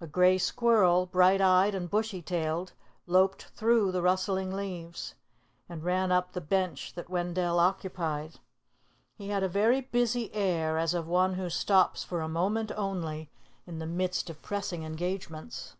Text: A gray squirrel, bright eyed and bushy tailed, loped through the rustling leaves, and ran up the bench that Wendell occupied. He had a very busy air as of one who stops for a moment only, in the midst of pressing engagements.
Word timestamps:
A 0.00 0.06
gray 0.06 0.38
squirrel, 0.38 1.06
bright 1.06 1.40
eyed 1.40 1.74
and 1.74 1.90
bushy 1.90 2.22
tailed, 2.22 2.72
loped 3.08 3.46
through 3.46 3.90
the 3.90 4.00
rustling 4.00 4.52
leaves, 4.54 5.16
and 5.68 5.82
ran 5.82 6.12
up 6.12 6.30
the 6.30 6.40
bench 6.40 6.92
that 6.94 7.10
Wendell 7.10 7.58
occupied. 7.58 8.38
He 9.16 9.30
had 9.30 9.42
a 9.42 9.48
very 9.48 9.80
busy 9.80 10.32
air 10.32 10.78
as 10.78 10.94
of 10.94 11.08
one 11.08 11.34
who 11.34 11.50
stops 11.50 12.04
for 12.04 12.20
a 12.20 12.28
moment 12.28 12.70
only, 12.76 13.28
in 13.66 13.80
the 13.80 13.86
midst 13.86 14.30
of 14.30 14.40
pressing 14.40 14.84
engagements. 14.84 15.74